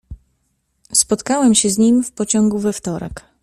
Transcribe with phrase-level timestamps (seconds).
[0.93, 3.25] "Spotkałem się z nim w pociągu we wtorek."